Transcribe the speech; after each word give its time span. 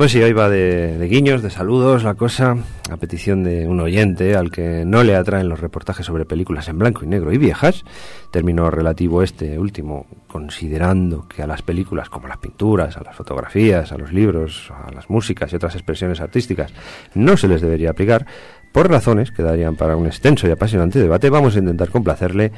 Pues 0.00 0.12
sí, 0.12 0.22
hoy 0.22 0.32
va 0.32 0.48
de, 0.48 1.06
guiños, 1.10 1.42
de 1.42 1.50
saludos, 1.50 2.04
la 2.04 2.14
cosa, 2.14 2.56
a 2.90 2.96
petición 2.96 3.44
de 3.44 3.68
un 3.68 3.80
oyente 3.80 4.34
al 4.34 4.50
que 4.50 4.86
no 4.86 5.04
le 5.04 5.14
atraen 5.14 5.50
los 5.50 5.60
reportajes 5.60 6.06
sobre 6.06 6.24
películas 6.24 6.68
en 6.68 6.78
blanco 6.78 7.04
y 7.04 7.06
negro 7.06 7.34
y 7.34 7.36
viejas, 7.36 7.84
término 8.30 8.70
relativo 8.70 9.22
este 9.22 9.58
último, 9.58 10.06
considerando 10.26 11.28
que 11.28 11.42
a 11.42 11.46
las 11.46 11.60
películas 11.60 12.08
como 12.08 12.28
las 12.28 12.38
pinturas, 12.38 12.96
a 12.96 13.02
las 13.02 13.14
fotografías, 13.14 13.92
a 13.92 13.98
los 13.98 14.10
libros, 14.10 14.70
a 14.70 14.90
las 14.90 15.10
músicas 15.10 15.52
y 15.52 15.56
otras 15.56 15.74
expresiones 15.74 16.22
artísticas 16.22 16.72
no 17.12 17.36
se 17.36 17.48
les 17.48 17.60
debería 17.60 17.90
aplicar, 17.90 18.24
por 18.72 18.88
razones 18.88 19.30
que 19.30 19.42
darían 19.42 19.76
para 19.76 19.96
un 19.96 20.06
extenso 20.06 20.48
y 20.48 20.50
apasionante 20.50 20.98
debate, 20.98 21.28
vamos 21.28 21.56
a 21.56 21.58
intentar 21.58 21.90
complacerle 21.90 22.52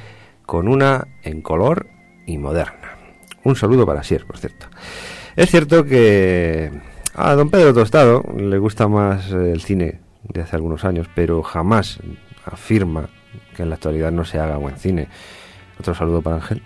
con 0.47 0.69
una 0.69 1.09
en 1.25 1.43
color 1.43 1.89
y 2.25 2.39
moderna. 2.39 2.99
Un 3.43 3.57
saludo 3.57 3.85
para 3.85 4.05
Sier, 4.05 4.27
por 4.27 4.39
cierto. 4.39 4.69
Es 5.35 5.51
cierto 5.51 5.85
que 5.85 6.92
a 7.15 7.35
don 7.35 7.51
Pedro 7.51 7.75
Tostado 7.75 8.23
le 8.37 8.59
gusta 8.59 8.89
más 8.89 9.31
el 9.31 9.61
cine 9.61 10.01
de 10.23 10.43
hace 10.43 10.57
algunos 10.57 10.85
años, 10.85 11.09
pero 11.15 11.43
jamás 11.43 11.99
afirma 12.45 13.09
que 13.57 13.63
en 13.63 13.69
la 13.69 13.77
actualidad 13.77 14.13
no 14.13 14.25
se 14.25 14.39
haga 14.39 14.57
buen 14.57 14.77
cine. 14.77 15.09
Otro 15.79 15.95
saludo 15.95 16.23
para 16.23 16.37
Ángel. 16.37 16.63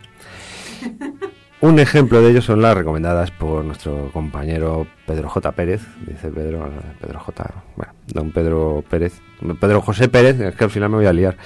Un 1.60 1.78
ejemplo 1.78 2.20
de 2.20 2.30
ello 2.30 2.42
son 2.42 2.60
las 2.60 2.76
recomendadas 2.76 3.30
por 3.30 3.64
nuestro 3.64 4.10
compañero 4.12 4.86
Pedro 5.06 5.30
J. 5.30 5.52
Pérez, 5.52 5.80
dice 6.06 6.28
Pedro, 6.28 6.70
Pedro 7.00 7.18
J. 7.18 7.64
Bueno, 7.76 7.94
don 8.08 8.30
Pedro 8.30 8.84
Pérez, 8.88 9.20
Pedro 9.58 9.80
José 9.80 10.08
Pérez, 10.08 10.38
es 10.38 10.54
que 10.54 10.64
al 10.64 10.70
final 10.70 10.90
me 10.90 10.96
voy 10.96 11.06
a 11.06 11.14
liar 11.14 11.36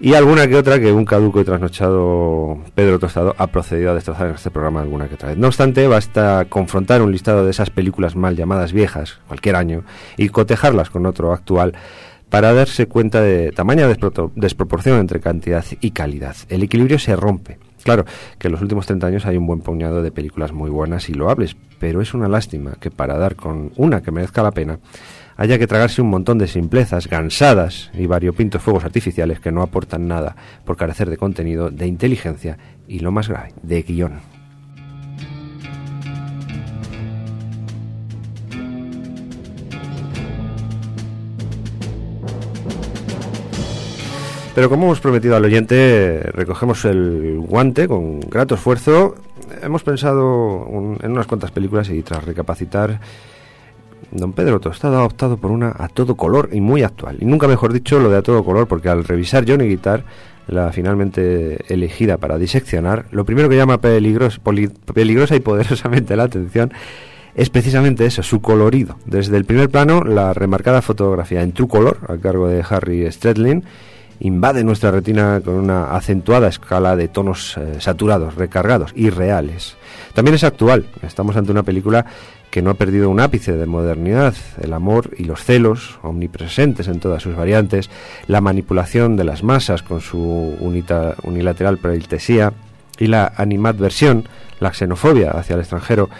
y 0.00 0.14
alguna 0.14 0.46
que 0.48 0.56
otra 0.56 0.80
que 0.80 0.92
un 0.92 1.04
caduco 1.04 1.40
y 1.40 1.44
trasnochado 1.44 2.58
Pedro 2.74 2.98
Tostado 2.98 3.34
ha 3.38 3.46
procedido 3.46 3.90
a 3.90 3.94
destrozar 3.94 4.28
en 4.28 4.34
este 4.34 4.50
programa 4.50 4.80
alguna 4.80 5.08
que 5.08 5.14
otra 5.14 5.28
vez. 5.30 5.38
No 5.38 5.48
obstante, 5.48 5.86
basta 5.86 6.46
confrontar 6.48 7.02
un 7.02 7.12
listado 7.12 7.44
de 7.44 7.50
esas 7.50 7.70
películas 7.70 8.16
mal 8.16 8.36
llamadas 8.36 8.72
viejas, 8.72 9.18
cualquier 9.28 9.56
año, 9.56 9.84
y 10.16 10.28
cotejarlas 10.28 10.90
con 10.90 11.06
otro 11.06 11.32
actual 11.32 11.74
para 12.28 12.52
darse 12.52 12.86
cuenta 12.86 13.20
de 13.20 13.52
tamaña 13.52 13.86
desproporción 13.86 14.98
entre 14.98 15.20
cantidad 15.20 15.64
y 15.80 15.92
calidad. 15.92 16.34
El 16.48 16.64
equilibrio 16.64 16.98
se 16.98 17.14
rompe. 17.14 17.58
Claro 17.84 18.06
que 18.38 18.48
en 18.48 18.52
los 18.52 18.62
últimos 18.62 18.86
30 18.86 19.06
años 19.06 19.26
hay 19.26 19.36
un 19.36 19.46
buen 19.46 19.60
puñado 19.60 20.02
de 20.02 20.10
películas 20.10 20.52
muy 20.52 20.70
buenas 20.70 21.08
y 21.10 21.14
loables, 21.14 21.54
pero 21.78 22.00
es 22.00 22.14
una 22.14 22.28
lástima 22.28 22.72
que 22.80 22.90
para 22.90 23.18
dar 23.18 23.36
con 23.36 23.72
una 23.76 24.02
que 24.02 24.10
merezca 24.10 24.42
la 24.42 24.52
pena, 24.52 24.80
haya 25.36 25.58
que 25.58 25.66
tragarse 25.66 26.02
un 26.02 26.10
montón 26.10 26.38
de 26.38 26.48
simplezas, 26.48 27.08
gansadas 27.08 27.90
y 27.94 28.06
variopintos 28.06 28.62
fuegos 28.62 28.84
artificiales 28.84 29.40
que 29.40 29.52
no 29.52 29.62
aportan 29.62 30.08
nada 30.08 30.36
por 30.64 30.76
carecer 30.76 31.10
de 31.10 31.16
contenido, 31.16 31.70
de 31.70 31.86
inteligencia 31.86 32.58
y, 32.86 33.00
lo 33.00 33.12
más 33.12 33.28
grave, 33.28 33.52
de 33.62 33.82
guion. 33.82 34.20
Pero 44.54 44.68
como 44.68 44.84
hemos 44.84 45.00
prometido 45.00 45.34
al 45.34 45.44
oyente, 45.44 46.20
recogemos 46.32 46.84
el 46.84 47.40
guante 47.40 47.88
con 47.88 48.20
grato 48.20 48.54
esfuerzo. 48.54 49.16
Hemos 49.60 49.82
pensado 49.82 50.68
en 51.02 51.10
unas 51.10 51.26
cuantas 51.26 51.50
películas 51.50 51.90
y 51.90 52.02
tras 52.02 52.22
recapacitar 52.22 53.00
don 54.10 54.32
Pedro 54.32 54.60
Tostado 54.60 54.98
ha 54.98 55.04
optado 55.04 55.36
por 55.36 55.50
una 55.50 55.74
a 55.76 55.88
todo 55.88 56.14
color 56.14 56.50
y 56.52 56.60
muy 56.60 56.82
actual. 56.82 57.18
Y 57.20 57.24
nunca 57.24 57.48
mejor 57.48 57.72
dicho 57.72 57.98
lo 57.98 58.10
de 58.10 58.18
a 58.18 58.22
todo 58.22 58.44
color, 58.44 58.66
porque 58.66 58.88
al 58.88 59.04
revisar 59.04 59.44
Johnny 59.48 59.66
Guitar, 59.66 60.04
la 60.46 60.72
finalmente 60.72 61.72
elegida 61.72 62.18
para 62.18 62.38
diseccionar, 62.38 63.06
lo 63.10 63.24
primero 63.24 63.48
que 63.48 63.56
llama 63.56 63.78
peligrosa 63.78 65.36
y 65.36 65.40
poderosamente 65.40 66.16
la 66.16 66.24
atención 66.24 66.72
es 67.34 67.50
precisamente 67.50 68.06
eso, 68.06 68.22
su 68.22 68.40
colorido. 68.40 68.96
Desde 69.06 69.36
el 69.36 69.44
primer 69.44 69.68
plano, 69.68 70.02
la 70.02 70.32
remarcada 70.34 70.82
fotografía 70.82 71.42
en 71.42 71.52
true 71.52 71.68
color, 71.68 71.98
a 72.08 72.16
cargo 72.16 72.48
de 72.48 72.64
Harry 72.68 73.10
Stradlin, 73.10 73.64
invade 74.20 74.62
nuestra 74.62 74.90
retina 74.90 75.40
con 75.44 75.54
una 75.54 75.96
acentuada 75.96 76.48
escala 76.48 76.94
de 76.94 77.08
tonos 77.08 77.56
eh, 77.56 77.80
saturados, 77.80 78.36
recargados 78.36 78.92
y 78.94 79.10
reales. 79.10 79.76
También 80.14 80.36
es 80.36 80.44
actual, 80.44 80.86
estamos 81.02 81.36
ante 81.36 81.50
una 81.50 81.64
película 81.64 82.06
que 82.54 82.62
no 82.62 82.70
ha 82.70 82.74
perdido 82.74 83.10
un 83.10 83.18
ápice 83.18 83.56
de 83.56 83.66
modernidad, 83.66 84.32
el 84.62 84.74
amor 84.74 85.10
y 85.18 85.24
los 85.24 85.42
celos, 85.42 85.98
omnipresentes 86.02 86.86
en 86.86 87.00
todas 87.00 87.20
sus 87.20 87.34
variantes, 87.34 87.90
la 88.28 88.40
manipulación 88.40 89.16
de 89.16 89.24
las 89.24 89.42
masas 89.42 89.82
con 89.82 90.00
su 90.00 90.56
unilateral 90.60 91.78
preiltesía 91.78 92.52
y 92.96 93.08
la 93.08 93.32
animadversión, 93.38 94.28
la 94.60 94.72
xenofobia 94.72 95.32
hacia 95.32 95.54
el 95.54 95.62
extranjero, 95.62 96.10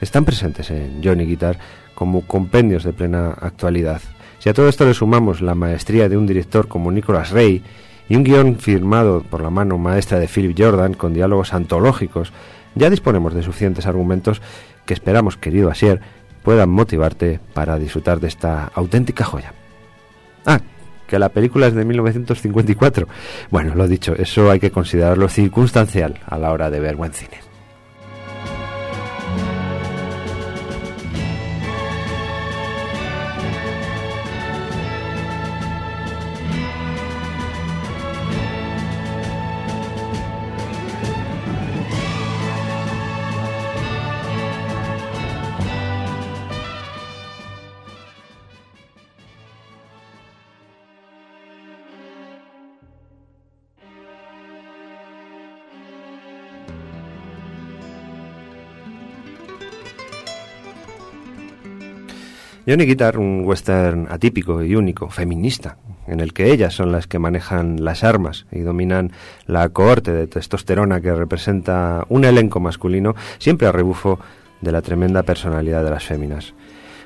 están 0.00 0.24
presentes 0.24 0.70
en 0.70 1.02
Johnny 1.02 1.26
Guitar 1.26 1.58
como 1.96 2.28
compendios 2.28 2.84
de 2.84 2.92
plena 2.92 3.30
actualidad. 3.30 4.02
Si 4.38 4.48
a 4.48 4.54
todo 4.54 4.68
esto 4.68 4.84
le 4.84 4.94
sumamos 4.94 5.40
la 5.40 5.56
maestría 5.56 6.08
de 6.08 6.16
un 6.16 6.28
director 6.28 6.68
como 6.68 6.92
Nicholas 6.92 7.32
Ray 7.32 7.60
y 8.08 8.14
un 8.14 8.22
guion 8.22 8.54
firmado 8.60 9.24
por 9.24 9.42
la 9.42 9.50
mano 9.50 9.78
maestra 9.78 10.20
de 10.20 10.28
Philip 10.28 10.56
Jordan 10.56 10.94
con 10.94 11.12
diálogos 11.12 11.52
antológicos, 11.52 12.32
ya 12.76 12.88
disponemos 12.88 13.34
de 13.34 13.42
suficientes 13.42 13.86
argumentos 13.86 14.40
que 14.86 14.94
esperamos, 14.94 15.36
querido 15.36 15.70
Asier, 15.70 16.00
puedan 16.42 16.70
motivarte 16.70 17.40
para 17.54 17.78
disfrutar 17.78 18.20
de 18.20 18.28
esta 18.28 18.70
auténtica 18.74 19.24
joya. 19.24 19.52
Ah, 20.44 20.60
que 21.06 21.18
la 21.18 21.28
película 21.28 21.66
es 21.66 21.74
de 21.74 21.84
1954. 21.84 23.06
Bueno, 23.50 23.74
lo 23.74 23.86
dicho, 23.86 24.14
eso 24.14 24.50
hay 24.50 24.60
que 24.60 24.70
considerarlo 24.70 25.28
circunstancial 25.28 26.20
a 26.26 26.38
la 26.38 26.52
hora 26.52 26.70
de 26.70 26.80
ver 26.80 26.96
buen 26.96 27.12
cine. 27.12 27.51
Johnny 62.64 62.86
Guitar, 62.86 63.18
un 63.18 63.42
western 63.44 64.06
atípico 64.08 64.62
y 64.62 64.76
único, 64.76 65.08
feminista, 65.10 65.78
en 66.06 66.20
el 66.20 66.32
que 66.32 66.52
ellas 66.52 66.72
son 66.72 66.92
las 66.92 67.08
que 67.08 67.18
manejan 67.18 67.84
las 67.84 68.04
armas 68.04 68.46
y 68.52 68.60
dominan 68.60 69.10
la 69.46 69.68
cohorte 69.70 70.12
de 70.12 70.28
testosterona 70.28 71.00
que 71.00 71.12
representa 71.12 72.04
un 72.08 72.24
elenco 72.24 72.60
masculino, 72.60 73.16
siempre 73.38 73.66
a 73.66 73.72
rebufo 73.72 74.20
de 74.60 74.70
la 74.70 74.80
tremenda 74.80 75.24
personalidad 75.24 75.82
de 75.82 75.90
las 75.90 76.04
féminas. 76.04 76.54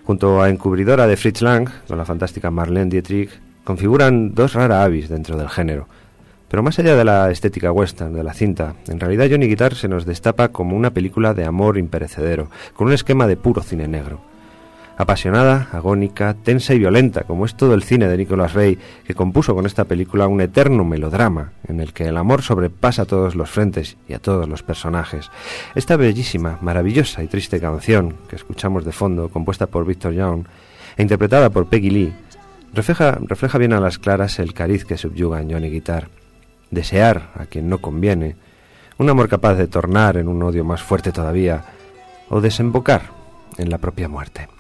Junto 0.05 0.43
a 0.43 0.51
Encubridora 0.51 1.07
de 1.07 1.17
Fritz 1.17 1.41
Lang, 1.41 1.71
con 1.89 1.97
la 1.97 2.05
fantástica 2.05 2.51
Marlene 2.51 2.91
Dietrich, 2.91 3.31
configuran 3.65 4.35
dos 4.35 4.53
rara 4.53 4.85
avis 4.85 5.09
dentro 5.09 5.39
del 5.39 5.49
género. 5.49 5.89
Pero 6.49 6.63
más 6.63 6.79
allá 6.79 6.95
de 6.97 7.05
la 7.05 7.31
estética 7.31 7.73
western 7.73 8.13
de 8.13 8.23
la 8.23 8.35
cinta, 8.35 8.75
en 8.89 9.01
realidad 9.01 9.27
Johnny 9.31 9.49
Guitar 9.49 9.75
se 9.75 9.89
nos 9.89 10.05
destapa 10.05 10.49
como 10.49 10.77
una 10.77 10.91
película 10.91 11.33
de 11.33 11.47
amor 11.47 11.79
imperecedero, 11.79 12.51
con 12.75 12.89
un 12.89 12.93
esquema 12.93 13.27
de 13.27 13.39
puro 13.39 13.63
cine 13.63 13.89
negro 13.89 14.36
Apasionada, 14.99 15.69
agónica, 15.73 16.33
tensa 16.33 16.73
y 16.73 16.79
violenta, 16.79 17.25
como 17.25 17.45
es 17.45 17.55
todo 17.55 17.75
el 17.75 17.83
cine 17.83 18.09
de 18.09 18.17
Nicolas 18.17 18.55
Rey, 18.55 18.79
que 19.05 19.15
compuso 19.15 19.55
con 19.55 19.67
esta 19.67 19.85
película 19.85 20.27
un 20.27 20.41
eterno 20.41 20.85
melodrama 20.85 21.53
en 21.69 21.81
el 21.81 21.93
que 21.93 22.05
el 22.05 22.17
amor 22.17 22.41
sobrepasa 22.41 23.03
a 23.03 23.05
todos 23.05 23.35
los 23.35 23.51
frentes 23.51 23.99
y 24.09 24.15
a 24.15 24.21
todos 24.21 24.49
los 24.49 24.63
personajes. 24.63 25.31
Esta 25.75 25.97
bellísima, 25.97 26.59
maravillosa 26.63 27.23
y 27.23 27.27
triste 27.27 27.61
canción 27.61 28.15
que 28.27 28.37
escuchamos 28.37 28.87
de 28.87 28.93
fondo, 28.93 29.29
compuesta 29.29 29.67
por 29.67 29.85
Victor 29.85 30.15
Young 30.15 30.47
e 30.97 31.03
interpretada 31.03 31.51
por 31.51 31.69
Peggy 31.69 31.91
Lee, 31.91 32.15
refleja, 32.73 33.19
refleja 33.21 33.59
bien 33.59 33.75
a 33.75 33.81
las 33.81 33.99
claras 33.99 34.39
el 34.39 34.55
cariz 34.55 34.87
que 34.87 34.97
subyuga 34.97 35.43
en 35.43 35.51
Johnny 35.51 35.69
Guitar. 35.69 36.09
Desear 36.71 37.33
a 37.35 37.45
quien 37.45 37.69
no 37.69 37.83
conviene, 37.83 38.37
un 38.97 39.11
amor 39.11 39.29
capaz 39.29 39.57
de 39.57 39.67
tornar 39.67 40.17
en 40.17 40.27
un 40.27 40.43
odio 40.43 40.65
más 40.65 40.83
fuerte 40.83 41.13
todavía, 41.13 41.65
o 42.31 42.41
desembocar 42.41 43.03
en 43.59 43.69
la 43.69 43.77
propia 43.77 44.09
muerte. 44.09 44.56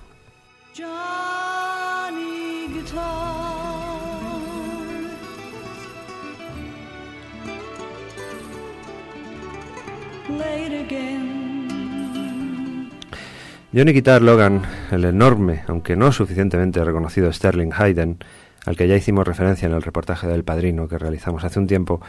Johnny 13.77 13.93
Guitar 13.93 14.23
Logan, 14.23 14.63
el 14.91 15.05
enorme, 15.05 15.63
aunque 15.67 15.97
no 15.97 16.11
suficientemente 16.11 16.83
reconocido 16.83 17.31
Sterling 17.31 17.73
Hayden, 17.77 18.17
al 18.65 18.75
que 18.75 18.89
ya 18.89 18.97
hicimos 18.97 19.29
referencia 19.29 19.67
en 19.67 19.75
el 19.75 19.83
reportaje 19.83 20.27
del 20.27 20.45
Padrino 20.45 20.89
que 20.89 20.97
realizamos 20.97 21.45
hace 21.45 21.59
un 21.59 21.67
tiempo, 21.67 22.01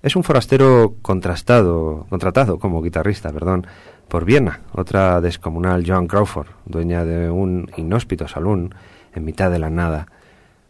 es 0.00 0.14
un 0.14 0.22
forastero 0.22 0.94
contrastado, 1.02 2.06
contratado 2.08 2.60
como 2.60 2.80
guitarrista, 2.82 3.32
perdón, 3.32 3.66
por 4.06 4.24
Viena, 4.24 4.60
otra 4.72 5.20
descomunal 5.20 5.82
Joan 5.84 6.06
Crawford, 6.06 6.50
dueña 6.66 7.04
de 7.04 7.28
un 7.28 7.68
inhóspito 7.76 8.28
salón 8.28 8.76
en 9.12 9.24
mitad 9.24 9.50
de 9.50 9.58
la 9.58 9.70
nada. 9.70 10.06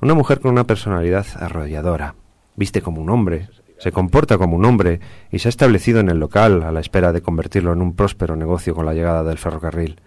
Una 0.01 0.15
mujer 0.15 0.41
con 0.41 0.53
una 0.53 0.65
personalidad 0.65 1.27
arrolladora, 1.39 2.15
viste 2.56 2.81
como 2.81 3.03
un 3.03 3.11
hombre, 3.11 3.51
se 3.77 3.93
comporta 3.93 4.39
como 4.39 4.56
un 4.56 4.65
hombre 4.65 5.01
y 5.31 5.41
se 5.41 5.49
ha 5.49 5.51
establecido 5.51 6.01
en 6.01 6.09
el 6.09 6.19
local 6.19 6.62
a 6.62 6.73
la 6.73 6.81
espera 6.81 7.12
de 7.12 7.21
convertirlo 7.21 7.75
en 7.75 7.83
un 7.83 7.94
próspero 7.94 8.35
negocio 8.35 8.75
con 8.75 8.87
la 8.87 8.94
llegada 8.94 9.23
del 9.25 9.37
ferrocarril. 9.37 10.01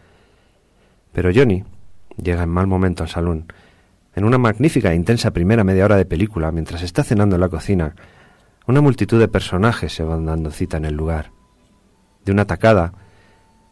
Pero 1.11 1.31
Johnny 1.33 1.63
llega 2.21 2.43
en 2.43 2.49
mal 2.49 2.67
momento 2.67 3.03
al 3.03 3.09
salón. 3.09 3.51
En 4.15 4.25
una 4.25 4.37
magnífica 4.37 4.91
e 4.91 4.95
intensa 4.95 5.31
primera 5.31 5.63
media 5.63 5.85
hora 5.85 5.95
de 5.95 6.05
película, 6.05 6.51
mientras 6.51 6.81
está 6.81 7.03
cenando 7.03 7.35
en 7.35 7.41
la 7.41 7.49
cocina, 7.49 7.95
una 8.67 8.81
multitud 8.81 9.19
de 9.19 9.27
personajes 9.27 9.93
se 9.93 10.03
van 10.03 10.25
dando 10.25 10.51
cita 10.51 10.77
en 10.77 10.85
el 10.85 10.95
lugar. 10.95 11.31
De 12.25 12.31
una 12.31 12.45
tacada, 12.45 12.93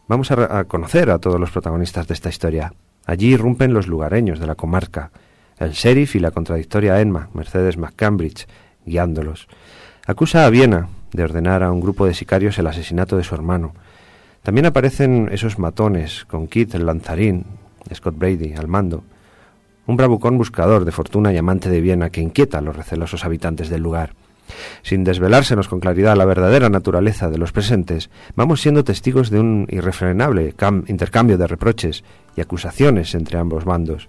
vamos 0.08 0.30
a, 0.30 0.64
conocer 0.64 1.10
a 1.10 1.18
todos 1.18 1.38
los 1.38 1.50
protagonistas 1.50 2.08
de 2.08 2.14
esta 2.14 2.28
historia. 2.28 2.72
Allí 3.06 3.34
irrumpen 3.34 3.72
los 3.72 3.86
lugareños 3.86 4.40
de 4.40 4.46
la 4.46 4.54
comarca, 4.54 5.10
el 5.58 5.72
sheriff 5.72 6.16
y 6.16 6.20
la 6.20 6.30
contradictoria 6.30 7.00
Emma, 7.00 7.28
Mercedes 7.34 7.76
McCambridge, 7.76 8.46
guiándolos. 8.84 9.46
Acusa 10.06 10.46
a 10.46 10.50
Viena 10.50 10.88
de 11.12 11.22
ordenar 11.22 11.62
a 11.62 11.70
un 11.70 11.80
grupo 11.80 12.06
de 12.06 12.14
sicarios 12.14 12.58
el 12.58 12.66
asesinato 12.66 13.16
de 13.16 13.24
su 13.24 13.34
hermano. 13.34 13.74
También 14.42 14.66
aparecen 14.66 15.28
esos 15.32 15.58
matones 15.58 16.24
con 16.24 16.48
Kit 16.48 16.74
el 16.74 16.86
lanzarín, 16.86 17.44
Scott 17.94 18.16
Brady 18.16 18.54
al 18.54 18.68
mando, 18.68 19.04
un 19.86 19.96
bravucón 19.96 20.38
buscador 20.38 20.84
de 20.84 20.92
fortuna 20.92 21.32
y 21.32 21.36
amante 21.36 21.68
de 21.68 21.80
Viena 21.80 22.10
que 22.10 22.20
inquieta 22.20 22.58
a 22.58 22.62
los 22.62 22.76
recelosos 22.76 23.24
habitantes 23.24 23.68
del 23.68 23.82
lugar. 23.82 24.14
Sin 24.82 25.04
desvelársenos 25.04 25.68
con 25.68 25.80
claridad 25.80 26.16
la 26.16 26.24
verdadera 26.24 26.68
naturaleza 26.68 27.30
de 27.30 27.38
los 27.38 27.52
presentes, 27.52 28.10
vamos 28.34 28.60
siendo 28.60 28.84
testigos 28.84 29.30
de 29.30 29.40
un 29.40 29.66
irrefrenable 29.70 30.54
intercambio 30.86 31.38
de 31.38 31.46
reproches 31.46 32.04
y 32.36 32.40
acusaciones 32.40 33.14
entre 33.14 33.38
ambos 33.38 33.64
bandos. 33.64 34.08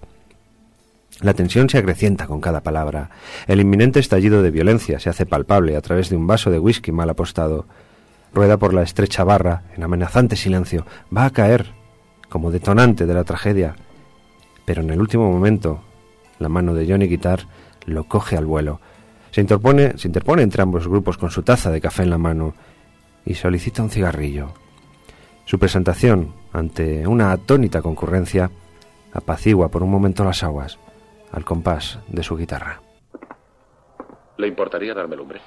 La 1.20 1.34
tensión 1.34 1.68
se 1.68 1.78
acrecienta 1.78 2.26
con 2.26 2.40
cada 2.40 2.62
palabra. 2.62 3.10
El 3.46 3.60
inminente 3.60 4.00
estallido 4.00 4.42
de 4.42 4.50
violencia 4.50 4.98
se 4.98 5.10
hace 5.10 5.26
palpable 5.26 5.76
a 5.76 5.80
través 5.80 6.08
de 6.08 6.16
un 6.16 6.26
vaso 6.26 6.50
de 6.50 6.58
whisky 6.58 6.90
mal 6.90 7.10
apostado. 7.10 7.66
Rueda 8.34 8.56
por 8.56 8.72
la 8.72 8.82
estrecha 8.82 9.24
barra 9.24 9.62
en 9.76 9.82
amenazante 9.82 10.36
silencio. 10.36 10.86
Va 11.14 11.26
a 11.26 11.30
caer, 11.30 11.72
como 12.28 12.50
detonante 12.50 13.06
de 13.06 13.14
la 13.14 13.24
tragedia. 13.24 13.76
Pero 14.64 14.82
en 14.82 14.90
el 14.90 15.00
último 15.00 15.30
momento, 15.30 15.82
la 16.38 16.48
mano 16.48 16.74
de 16.74 16.86
Johnny 16.86 17.06
Guitar 17.06 17.40
lo 17.84 18.04
coge 18.04 18.36
al 18.36 18.46
vuelo. 18.46 18.80
Se 19.30 19.40
interpone, 19.40 19.98
se 19.98 20.08
interpone 20.08 20.42
entre 20.42 20.62
ambos 20.62 20.88
grupos 20.88 21.18
con 21.18 21.30
su 21.30 21.42
taza 21.42 21.70
de 21.70 21.80
café 21.80 22.02
en 22.02 22.10
la 22.10 22.18
mano 22.18 22.54
y 23.24 23.34
solicita 23.34 23.82
un 23.82 23.90
cigarrillo. 23.90 24.54
Su 25.44 25.58
presentación 25.58 26.34
ante 26.52 27.06
una 27.06 27.32
atónita 27.32 27.82
concurrencia 27.82 28.50
apacigua 29.12 29.68
por 29.68 29.82
un 29.82 29.90
momento 29.90 30.24
las 30.24 30.42
aguas 30.42 30.78
al 31.32 31.44
compás 31.44 31.98
de 32.08 32.22
su 32.22 32.36
guitarra. 32.36 32.80
¿Le 34.36 34.48
importaría 34.48 34.94
darme 34.94 35.16
lumbre? 35.16 35.40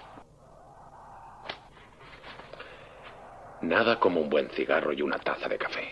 Nada 3.65 3.99
como 3.99 4.21
un 4.21 4.29
buen 4.29 4.47
cigarro 4.49 4.93
y 4.93 5.01
una 5.01 5.17
taza 5.17 5.49
de 5.49 5.57
café. 5.57 5.89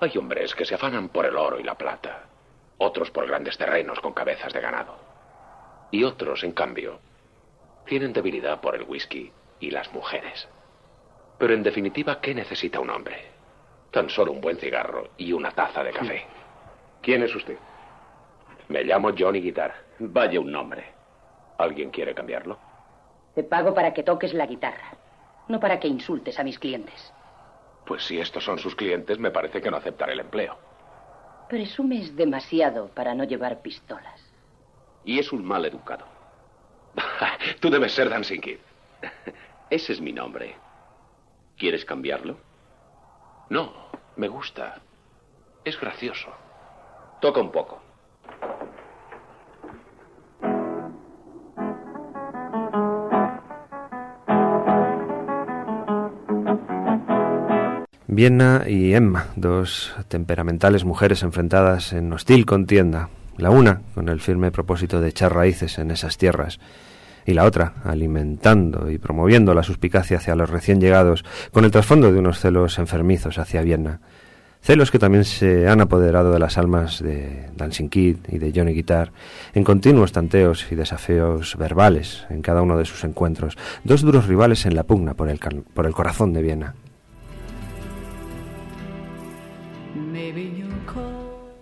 Hay 0.00 0.18
hombres 0.18 0.56
que 0.56 0.64
se 0.64 0.74
afanan 0.74 1.08
por 1.08 1.24
el 1.24 1.36
oro 1.36 1.60
y 1.60 1.62
la 1.62 1.76
plata, 1.76 2.24
otros 2.78 3.12
por 3.12 3.28
grandes 3.28 3.56
terrenos 3.56 4.00
con 4.00 4.12
cabezas 4.12 4.52
de 4.52 4.60
ganado. 4.60 4.96
Y 5.92 6.02
otros, 6.02 6.42
en 6.42 6.50
cambio, 6.50 6.98
tienen 7.86 8.12
debilidad 8.12 8.60
por 8.60 8.74
el 8.74 8.82
whisky 8.82 9.30
y 9.60 9.70
las 9.70 9.92
mujeres. 9.92 10.48
Pero 11.38 11.54
en 11.54 11.62
definitiva, 11.62 12.20
¿qué 12.20 12.34
necesita 12.34 12.80
un 12.80 12.90
hombre? 12.90 13.26
Tan 13.92 14.10
solo 14.10 14.32
un 14.32 14.40
buen 14.40 14.56
cigarro 14.58 15.10
y 15.16 15.32
una 15.32 15.52
taza 15.52 15.84
de 15.84 15.92
café. 15.92 16.26
¿Quién 17.02 17.22
es 17.22 17.32
usted? 17.36 17.56
Me 18.66 18.82
llamo 18.82 19.12
Johnny 19.16 19.40
Guitar. 19.40 19.74
Vaya 20.00 20.40
un 20.40 20.50
nombre. 20.50 20.84
¿Alguien 21.56 21.90
quiere 21.90 22.16
cambiarlo? 22.16 22.58
Te 23.36 23.44
pago 23.44 23.74
para 23.74 23.94
que 23.94 24.02
toques 24.02 24.34
la 24.34 24.46
guitarra, 24.46 24.96
no 25.48 25.60
para 25.60 25.80
que 25.80 25.88
insultes 25.88 26.38
a 26.38 26.44
mis 26.44 26.58
clientes. 26.58 27.12
Pues 27.86 28.04
si 28.04 28.18
estos 28.18 28.44
son 28.44 28.58
sus 28.58 28.74
clientes, 28.74 29.18
me 29.18 29.30
parece 29.30 29.60
que 29.60 29.70
no 29.70 29.76
aceptaré 29.76 30.12
el 30.12 30.20
empleo. 30.20 30.58
Presumes 31.48 32.14
demasiado 32.14 32.88
para 32.88 33.14
no 33.14 33.24
llevar 33.24 33.62
pistolas 33.62 34.28
y 35.08 35.18
es 35.18 35.32
un 35.32 35.42
mal 35.42 35.64
educado. 35.64 36.04
Tú 37.60 37.70
debes 37.70 37.92
ser 37.92 38.10
Dancing 38.10 38.40
Kid. 38.40 38.58
Ese 39.70 39.94
es 39.94 40.02
mi 40.02 40.12
nombre. 40.12 40.54
¿Quieres 41.56 41.84
cambiarlo? 41.86 42.36
No, 43.48 43.72
me 44.16 44.28
gusta. 44.28 44.82
Es 45.64 45.80
gracioso. 45.80 46.28
Toca 47.22 47.40
un 47.40 47.50
poco. 47.50 47.80
Viena 58.18 58.64
y 58.66 58.94
Emma, 58.94 59.26
dos 59.36 59.94
temperamentales 60.08 60.84
mujeres 60.84 61.22
enfrentadas 61.22 61.92
en 61.92 62.12
hostil 62.12 62.46
contienda 62.46 63.10
la 63.36 63.50
una 63.50 63.82
con 63.94 64.08
el 64.08 64.20
firme 64.20 64.50
propósito 64.50 65.00
de 65.00 65.08
echar 65.08 65.32
raíces 65.32 65.78
en 65.78 65.92
esas 65.92 66.18
tierras, 66.18 66.58
y 67.26 67.34
la 67.34 67.44
otra 67.44 67.74
alimentando 67.84 68.90
y 68.90 68.98
promoviendo 68.98 69.54
la 69.54 69.62
suspicacia 69.62 70.16
hacia 70.16 70.34
los 70.34 70.50
recién 70.50 70.80
llegados, 70.80 71.24
con 71.52 71.64
el 71.64 71.70
trasfondo 71.70 72.10
de 72.10 72.18
unos 72.18 72.40
celos 72.40 72.80
enfermizos 72.80 73.38
hacia 73.38 73.62
Viena. 73.62 74.00
Celos 74.62 74.90
que 74.90 74.98
también 74.98 75.24
se 75.24 75.68
han 75.68 75.80
apoderado 75.80 76.32
de 76.32 76.40
las 76.40 76.58
almas 76.58 77.00
de 77.00 77.50
Dancing 77.56 77.88
Kid 77.88 78.16
y 78.32 78.38
de 78.38 78.52
Johnny 78.52 78.72
Guitar 78.72 79.12
en 79.54 79.62
continuos 79.62 80.10
tanteos 80.10 80.66
y 80.72 80.74
desafíos 80.74 81.56
verbales 81.56 82.26
en 82.30 82.42
cada 82.42 82.62
uno 82.62 82.76
de 82.76 82.84
sus 82.84 83.04
encuentros, 83.04 83.56
dos 83.84 84.02
duros 84.02 84.26
rivales 84.26 84.66
en 84.66 84.74
la 84.74 84.82
pugna 84.82 85.14
por 85.14 85.28
el, 85.28 85.38
por 85.38 85.86
el 85.86 85.92
corazón 85.92 86.32
de 86.32 86.42
Viena. 86.42 86.74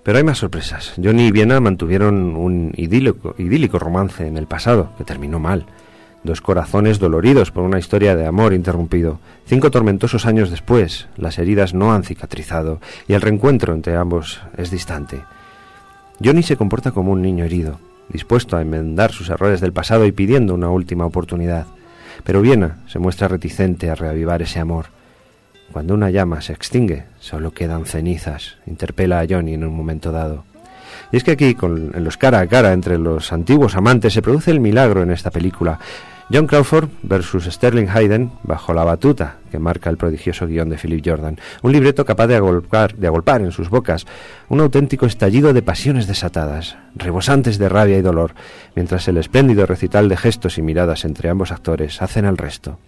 Pero 0.06 0.18
hay 0.18 0.24
más 0.24 0.38
sorpresas. 0.38 0.92
Johnny 1.02 1.26
y 1.26 1.32
Viena 1.32 1.58
mantuvieron 1.58 2.36
un 2.36 2.72
idílico, 2.76 3.34
idílico 3.38 3.80
romance 3.80 4.24
en 4.24 4.36
el 4.36 4.46
pasado, 4.46 4.92
que 4.96 5.02
terminó 5.02 5.40
mal. 5.40 5.66
Dos 6.22 6.40
corazones 6.40 7.00
doloridos 7.00 7.50
por 7.50 7.64
una 7.64 7.80
historia 7.80 8.14
de 8.14 8.24
amor 8.24 8.54
interrumpido. 8.54 9.18
Cinco 9.46 9.72
tormentosos 9.72 10.24
años 10.24 10.48
después, 10.48 11.08
las 11.16 11.40
heridas 11.40 11.74
no 11.74 11.92
han 11.92 12.04
cicatrizado 12.04 12.80
y 13.08 13.14
el 13.14 13.20
reencuentro 13.20 13.74
entre 13.74 13.96
ambos 13.96 14.40
es 14.56 14.70
distante. 14.70 15.24
Johnny 16.24 16.44
se 16.44 16.56
comporta 16.56 16.92
como 16.92 17.10
un 17.10 17.20
niño 17.20 17.44
herido, 17.44 17.80
dispuesto 18.08 18.56
a 18.56 18.62
enmendar 18.62 19.10
sus 19.10 19.28
errores 19.28 19.60
del 19.60 19.72
pasado 19.72 20.06
y 20.06 20.12
pidiendo 20.12 20.54
una 20.54 20.70
última 20.70 21.04
oportunidad. 21.04 21.66
Pero 22.22 22.42
Viena 22.42 22.76
se 22.86 23.00
muestra 23.00 23.26
reticente 23.26 23.90
a 23.90 23.96
reavivar 23.96 24.40
ese 24.40 24.60
amor. 24.60 24.86
Cuando 25.72 25.94
una 25.94 26.10
llama 26.10 26.40
se 26.40 26.52
extingue, 26.52 27.04
solo 27.20 27.52
quedan 27.52 27.86
cenizas, 27.86 28.56
interpela 28.66 29.20
a 29.20 29.26
Johnny 29.28 29.54
en 29.54 29.64
un 29.64 29.76
momento 29.76 30.12
dado. 30.12 30.44
Y 31.12 31.16
es 31.16 31.24
que 31.24 31.32
aquí, 31.32 31.54
con, 31.54 31.92
en 31.94 32.04
los 32.04 32.16
cara 32.16 32.40
a 32.40 32.46
cara 32.46 32.72
entre 32.72 32.98
los 32.98 33.32
antiguos 33.32 33.76
amantes, 33.76 34.12
se 34.12 34.22
produce 34.22 34.50
el 34.50 34.60
milagro 34.60 35.02
en 35.02 35.10
esta 35.10 35.30
película. 35.30 35.78
John 36.32 36.48
Crawford 36.48 36.88
versus 37.02 37.44
Sterling 37.44 37.86
Hayden 37.88 38.32
bajo 38.42 38.74
la 38.74 38.82
batuta 38.82 39.36
que 39.52 39.60
marca 39.60 39.90
el 39.90 39.96
prodigioso 39.96 40.48
guion 40.48 40.68
de 40.68 40.76
Philip 40.76 41.00
Jordan. 41.06 41.38
Un 41.62 41.70
libreto 41.70 42.04
capaz 42.04 42.26
de 42.26 42.34
agolpar, 42.34 42.96
de 42.96 43.06
agolpar 43.06 43.42
en 43.42 43.52
sus 43.52 43.70
bocas 43.70 44.06
un 44.48 44.60
auténtico 44.60 45.06
estallido 45.06 45.52
de 45.52 45.62
pasiones 45.62 46.08
desatadas, 46.08 46.78
rebosantes 46.96 47.58
de 47.58 47.68
rabia 47.68 47.98
y 47.98 48.02
dolor, 48.02 48.34
mientras 48.74 49.06
el 49.06 49.18
espléndido 49.18 49.66
recital 49.66 50.08
de 50.08 50.16
gestos 50.16 50.58
y 50.58 50.62
miradas 50.62 51.04
entre 51.04 51.28
ambos 51.28 51.52
actores 51.52 52.02
hacen 52.02 52.24
el 52.24 52.36
resto. 52.36 52.80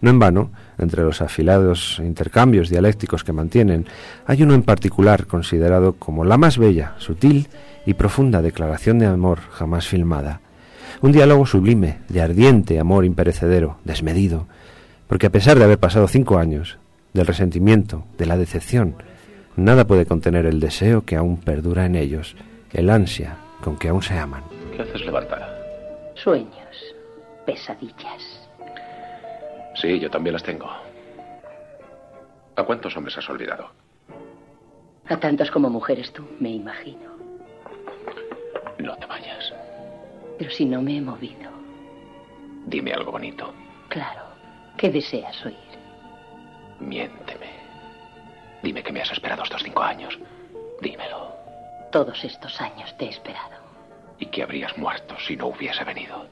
No 0.00 0.10
en 0.10 0.18
vano, 0.18 0.50
entre 0.78 1.02
los 1.02 1.20
afilados 1.20 2.00
intercambios 2.04 2.68
dialécticos 2.68 3.24
que 3.24 3.32
mantienen, 3.32 3.86
hay 4.26 4.42
uno 4.42 4.54
en 4.54 4.62
particular 4.62 5.26
considerado 5.26 5.94
como 5.94 6.24
la 6.24 6.36
más 6.36 6.58
bella, 6.58 6.94
sutil 6.98 7.48
y 7.86 7.94
profunda 7.94 8.42
declaración 8.42 8.98
de 8.98 9.06
amor 9.06 9.40
jamás 9.50 9.86
filmada. 9.86 10.40
Un 11.02 11.12
diálogo 11.12 11.46
sublime, 11.46 11.98
de 12.08 12.22
ardiente 12.22 12.78
amor 12.78 13.04
imperecedero, 13.04 13.78
desmedido, 13.84 14.46
porque 15.08 15.26
a 15.26 15.30
pesar 15.30 15.58
de 15.58 15.64
haber 15.64 15.78
pasado 15.78 16.08
cinco 16.08 16.38
años, 16.38 16.78
del 17.12 17.26
resentimiento, 17.26 18.04
de 18.18 18.26
la 18.26 18.36
decepción, 18.36 18.96
nada 19.56 19.86
puede 19.86 20.06
contener 20.06 20.46
el 20.46 20.60
deseo 20.60 21.04
que 21.04 21.16
aún 21.16 21.36
perdura 21.38 21.86
en 21.86 21.94
ellos, 21.94 22.36
el 22.72 22.90
ansia 22.90 23.36
con 23.62 23.76
que 23.76 23.88
aún 23.88 24.02
se 24.02 24.18
aman. 24.18 24.42
¿Qué 24.76 24.82
haces 24.82 25.04
levantada? 25.04 25.48
Sueños, 26.14 26.94
pesadillas. 27.46 28.33
Sí, 29.84 30.00
yo 30.00 30.10
también 30.10 30.32
las 30.32 30.42
tengo. 30.42 30.66
¿A 32.56 32.62
cuántos 32.62 32.96
hombres 32.96 33.18
has 33.18 33.28
olvidado? 33.28 33.68
A 35.06 35.18
tantos 35.18 35.50
como 35.50 35.68
mujeres 35.68 36.10
tú, 36.10 36.26
me 36.40 36.48
imagino. 36.48 37.10
No 38.78 38.96
te 38.96 39.04
vayas. 39.04 39.52
Pero 40.38 40.50
si 40.50 40.64
no 40.64 40.80
me 40.80 40.96
he 40.96 41.00
movido. 41.02 41.50
Dime 42.64 42.94
algo 42.94 43.12
bonito. 43.12 43.52
Claro. 43.88 44.22
¿Qué 44.78 44.90
deseas 44.90 45.44
oír? 45.44 45.54
Miénteme. 46.80 47.50
Dime 48.62 48.82
que 48.82 48.90
me 48.90 49.02
has 49.02 49.12
esperado 49.12 49.42
estos 49.42 49.62
cinco 49.62 49.82
años. 49.82 50.18
Dímelo. 50.80 51.30
Todos 51.92 52.24
estos 52.24 52.58
años 52.58 52.96
te 52.96 53.04
he 53.04 53.10
esperado. 53.10 53.60
Y 54.18 54.26
que 54.26 54.44
habrías 54.44 54.78
muerto 54.78 55.14
si 55.18 55.36
no 55.36 55.48
hubiese 55.48 55.84
venido. 55.84 56.26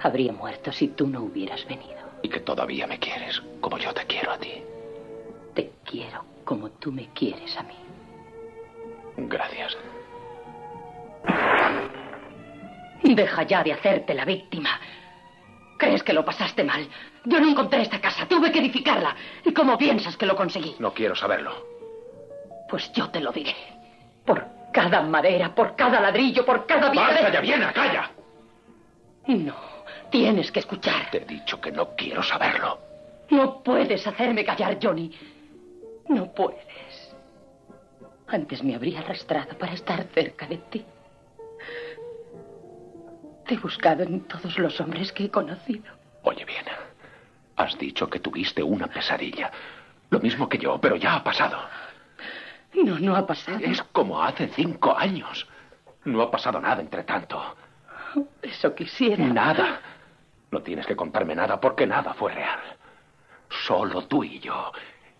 Habría 0.00 0.32
muerto 0.32 0.72
si 0.72 0.88
tú 0.88 1.06
no 1.06 1.20
hubieras 1.22 1.64
venido. 1.68 2.05
Y 2.22 2.28
que 2.28 2.40
todavía 2.40 2.86
me 2.86 2.98
quieres 2.98 3.42
como 3.60 3.78
yo 3.78 3.92
te 3.92 4.04
quiero 4.06 4.32
a 4.32 4.38
ti. 4.38 4.62
Te 5.54 5.72
quiero 5.84 6.24
como 6.44 6.70
tú 6.70 6.92
me 6.92 7.08
quieres 7.08 7.56
a 7.56 7.62
mí. 7.62 7.74
Gracias. 9.16 9.76
Deja 13.02 13.42
ya 13.44 13.62
de 13.62 13.72
hacerte 13.72 14.14
la 14.14 14.24
víctima. 14.24 14.80
¿Crees 15.78 16.02
que 16.02 16.12
lo 16.12 16.24
pasaste 16.24 16.64
mal? 16.64 16.88
Yo 17.24 17.40
no 17.40 17.50
encontré 17.50 17.82
esta 17.82 18.00
casa, 18.00 18.26
tuve 18.26 18.50
que 18.50 18.60
edificarla. 18.60 19.14
¿Y 19.44 19.52
cómo 19.52 19.76
piensas 19.76 20.16
que 20.16 20.26
lo 20.26 20.36
conseguí? 20.36 20.76
No 20.78 20.92
quiero 20.92 21.14
saberlo. 21.14 21.66
Pues 22.68 22.90
yo 22.92 23.10
te 23.10 23.20
lo 23.20 23.32
diré. 23.32 23.54
Por 24.24 24.46
cada 24.72 25.02
madera, 25.02 25.54
por 25.54 25.76
cada 25.76 26.00
ladrillo, 26.00 26.44
por 26.44 26.66
cada 26.66 26.92
¡Basta 26.92 27.30
ya, 27.30 27.40
Viena! 27.40 27.72
¡Calla! 27.72 28.10
No, 29.26 29.54
tienes 30.10 30.50
que 30.50 30.60
escuchar. 30.60 31.10
Te 31.10 31.22
he 31.22 31.24
dicho 31.24 31.60
que 31.60 31.72
no 31.72 31.94
quiero 31.96 32.22
saberlo. 32.22 32.78
No 33.30 33.62
puedes 33.62 34.06
hacerme 34.06 34.44
callar, 34.44 34.78
Johnny. 34.82 35.12
No 36.08 36.32
puedes. 36.32 37.14
Antes 38.28 38.62
me 38.62 38.74
habría 38.74 39.00
arrastrado 39.00 39.56
para 39.58 39.74
estar 39.74 40.04
cerca 40.14 40.46
de 40.46 40.58
ti. 40.58 40.84
Te 43.46 43.54
he 43.54 43.58
buscado 43.58 44.02
en 44.02 44.20
todos 44.22 44.58
los 44.58 44.80
hombres 44.80 45.12
que 45.12 45.24
he 45.24 45.30
conocido. 45.30 45.84
Oye, 46.22 46.44
Viena. 46.44 46.76
Has 47.56 47.78
dicho 47.78 48.08
que 48.08 48.20
tuviste 48.20 48.62
una 48.62 48.86
pesadilla. 48.88 49.50
Lo 50.10 50.20
mismo 50.20 50.48
que 50.48 50.58
yo, 50.58 50.80
pero 50.80 50.96
ya 50.96 51.16
ha 51.16 51.24
pasado. 51.24 51.58
No, 52.74 52.98
no 52.98 53.16
ha 53.16 53.26
pasado. 53.26 53.58
Es 53.60 53.82
como 53.92 54.22
hace 54.22 54.48
cinco 54.48 54.96
años. 54.96 55.46
No 56.04 56.22
ha 56.22 56.30
pasado 56.30 56.60
nada 56.60 56.80
entre 56.82 57.04
tanto. 57.04 57.40
Eso 58.42 58.74
quisiera. 58.74 59.24
Nada. 59.24 59.80
No 60.50 60.62
tienes 60.62 60.86
que 60.86 60.96
contarme 60.96 61.34
nada 61.34 61.60
porque 61.60 61.86
nada 61.86 62.14
fue 62.14 62.32
real. 62.32 62.60
Solo 63.48 64.06
tú 64.06 64.24
y 64.24 64.38
yo. 64.38 64.72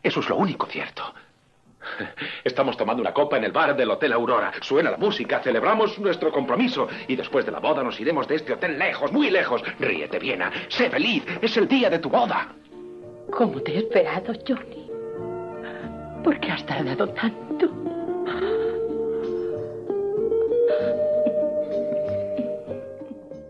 Eso 0.02 0.20
es 0.20 0.28
lo 0.28 0.36
único 0.36 0.66
cierto. 0.66 1.14
Estamos 2.44 2.76
tomando 2.76 3.00
una 3.00 3.12
copa 3.12 3.36
en 3.36 3.44
el 3.44 3.52
bar 3.52 3.76
del 3.76 3.90
Hotel 3.90 4.12
Aurora. 4.12 4.52
Suena 4.60 4.90
la 4.90 4.96
música, 4.96 5.40
celebramos 5.40 5.98
nuestro 5.98 6.32
compromiso 6.32 6.88
y 7.06 7.16
después 7.16 7.46
de 7.46 7.52
la 7.52 7.60
boda 7.60 7.82
nos 7.82 7.98
iremos 8.00 8.26
de 8.26 8.36
este 8.36 8.52
hotel 8.52 8.78
lejos, 8.78 9.12
muy 9.12 9.30
lejos. 9.30 9.62
Ríete, 9.78 10.18
Viena. 10.18 10.50
Sé 10.68 10.90
feliz. 10.90 11.24
Es 11.40 11.56
el 11.56 11.68
día 11.68 11.90
de 11.90 11.98
tu 11.98 12.08
boda. 12.08 12.48
¿Cómo 13.30 13.60
te 13.60 13.72
he 13.72 13.78
esperado, 13.78 14.32
Johnny? 14.46 14.90
¿Por 16.22 16.40
qué 16.40 16.50
has 16.50 16.64
tardado 16.66 17.08
tanto? 17.10 17.95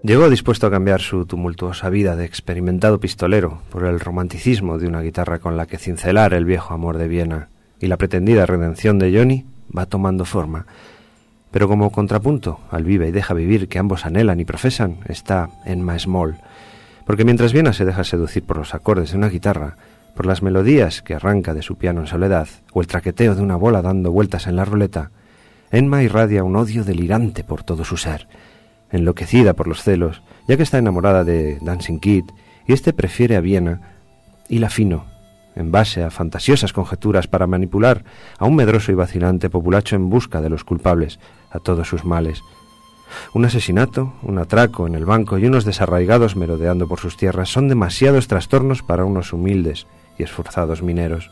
Llegó 0.06 0.30
dispuesto 0.30 0.68
a 0.68 0.70
cambiar 0.70 1.00
su 1.00 1.26
tumultuosa 1.26 1.90
vida 1.90 2.14
de 2.14 2.24
experimentado 2.24 3.00
pistolero 3.00 3.62
por 3.70 3.82
el 3.82 3.98
romanticismo 3.98 4.78
de 4.78 4.86
una 4.86 5.00
guitarra 5.00 5.40
con 5.40 5.56
la 5.56 5.66
que 5.66 5.78
cincelar 5.78 6.32
el 6.32 6.44
viejo 6.44 6.72
amor 6.74 6.96
de 6.96 7.08
Viena, 7.08 7.48
y 7.80 7.88
la 7.88 7.96
pretendida 7.96 8.46
redención 8.46 9.00
de 9.00 9.12
Johnny 9.12 9.46
va 9.76 9.86
tomando 9.86 10.24
forma. 10.24 10.66
Pero 11.50 11.66
como 11.66 11.90
contrapunto 11.90 12.60
al 12.70 12.84
vive 12.84 13.08
y 13.08 13.10
deja 13.10 13.34
vivir 13.34 13.66
que 13.66 13.80
ambos 13.80 14.06
anhelan 14.06 14.38
y 14.38 14.44
profesan, 14.44 14.98
está 15.08 15.50
Enma 15.64 15.98
Small, 15.98 16.36
porque 17.04 17.24
mientras 17.24 17.52
Viena 17.52 17.72
se 17.72 17.84
deja 17.84 18.04
seducir 18.04 18.44
por 18.44 18.58
los 18.58 18.76
acordes 18.76 19.10
de 19.10 19.18
una 19.18 19.28
guitarra, 19.28 19.76
por 20.14 20.26
las 20.26 20.40
melodías 20.40 21.02
que 21.02 21.16
arranca 21.16 21.52
de 21.52 21.62
su 21.62 21.78
piano 21.78 22.02
en 22.02 22.06
soledad, 22.06 22.46
o 22.72 22.80
el 22.80 22.86
traqueteo 22.86 23.34
de 23.34 23.42
una 23.42 23.56
bola 23.56 23.82
dando 23.82 24.12
vueltas 24.12 24.46
en 24.46 24.54
la 24.54 24.64
ruleta, 24.64 25.10
Enma 25.72 26.04
irradia 26.04 26.44
un 26.44 26.54
odio 26.54 26.84
delirante 26.84 27.42
por 27.42 27.64
todo 27.64 27.84
su 27.84 27.96
ser, 27.96 28.28
enloquecida 28.90 29.54
por 29.54 29.68
los 29.68 29.82
celos, 29.82 30.22
ya 30.48 30.56
que 30.56 30.62
está 30.62 30.78
enamorada 30.78 31.24
de 31.24 31.58
Dancing 31.60 31.98
Kid, 31.98 32.24
y 32.66 32.72
éste 32.72 32.92
prefiere 32.92 33.36
a 33.36 33.40
Viena 33.40 33.80
y 34.48 34.58
la 34.58 34.70
fino, 34.70 35.06
en 35.54 35.72
base 35.72 36.02
a 36.02 36.10
fantasiosas 36.10 36.72
conjeturas 36.72 37.26
para 37.26 37.46
manipular 37.46 38.04
a 38.38 38.44
un 38.44 38.56
medroso 38.56 38.92
y 38.92 38.94
vacilante 38.94 39.50
populacho 39.50 39.96
en 39.96 40.10
busca 40.10 40.40
de 40.40 40.50
los 40.50 40.64
culpables 40.64 41.18
a 41.50 41.58
todos 41.58 41.88
sus 41.88 42.04
males. 42.04 42.42
Un 43.32 43.44
asesinato, 43.44 44.14
un 44.22 44.38
atraco 44.38 44.86
en 44.86 44.94
el 44.94 45.04
banco 45.04 45.38
y 45.38 45.46
unos 45.46 45.64
desarraigados 45.64 46.36
merodeando 46.36 46.88
por 46.88 46.98
sus 46.98 47.16
tierras 47.16 47.48
son 47.48 47.68
demasiados 47.68 48.26
trastornos 48.26 48.82
para 48.82 49.04
unos 49.04 49.32
humildes 49.32 49.86
y 50.18 50.24
esforzados 50.24 50.82
mineros. 50.82 51.30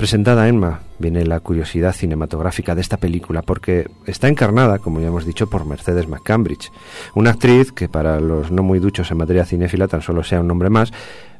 Presentada 0.00 0.44
a 0.44 0.48
Emma 0.48 0.80
viene 0.98 1.26
la 1.26 1.40
curiosidad 1.40 1.92
cinematográfica 1.92 2.74
de 2.74 2.80
esta 2.80 2.96
película 2.96 3.42
porque 3.42 3.90
está 4.06 4.28
encarnada, 4.28 4.78
como 4.78 4.98
ya 4.98 5.08
hemos 5.08 5.26
dicho, 5.26 5.50
por 5.50 5.66
Mercedes 5.66 6.08
McCambridge, 6.08 6.72
una 7.14 7.32
actriz 7.32 7.70
que 7.70 7.86
para 7.86 8.18
los 8.18 8.50
no 8.50 8.62
muy 8.62 8.78
duchos 8.78 9.10
en 9.10 9.18
materia 9.18 9.44
cinéfila 9.44 9.88
tan 9.88 10.00
solo 10.00 10.24
sea 10.24 10.40
un 10.40 10.48
nombre 10.48 10.70
más, 10.70 10.90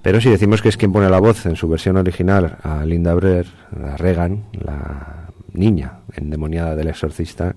pero 0.03 0.21
si 0.21 0.29
decimos 0.29 0.61
que 0.61 0.69
es 0.69 0.77
quien 0.77 0.93
pone 0.93 1.09
la 1.09 1.21
voz 1.21 1.47
en 1.47 1.57
su 1.57 1.71
versión 1.71 1.97
original 1.97 2.59
a 2.63 2.85
Linda 2.85 3.15
Blair, 3.15 3.47
la 3.75 3.97
Regan, 3.97 4.45
la 4.53 5.31
niña 5.55 6.01
endemoniada 6.15 6.77
del 6.77 6.89
exorcista, 6.89 7.57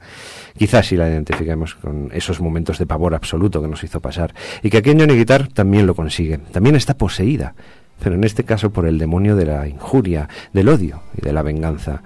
quizás 0.57 0.88
sí 0.88 0.95
la 0.95 1.10
identifiquemos 1.10 1.75
con 1.75 2.12
esos 2.13 2.39
momentos 2.39 2.77
de 2.77 2.86
pavor 2.86 3.13
absoluto 3.13 3.62
que 3.62 3.67
nos 3.67 3.83
hizo 3.83 4.00
pasar, 4.00 4.33
y 4.62 4.69
que 4.69 4.77
aquí 4.77 4.91
en 4.91 5.01
Johnny 5.01 5.17
Guitar 5.17 5.50
también 5.50 5.86
lo 5.86 5.95
consigue, 5.95 6.38
también 6.38 6.77
está 6.77 6.93
poseída, 6.93 7.55
pero 8.03 8.15
en 8.15 8.24
este 8.24 8.43
caso 8.43 8.72
por 8.72 8.86
el 8.86 9.00
demonio 9.00 9.36
de 9.36 9.45
la 9.45 9.67
injuria, 9.67 10.27
del 10.51 10.69
odio 10.69 11.03
y 11.17 11.22
de 11.22 11.33
la 11.33 11.41
venganza. 11.41 12.03